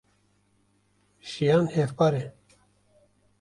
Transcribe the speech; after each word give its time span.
jiyan 1.31 1.67
hevpar 1.75 2.13
e. 2.23 2.25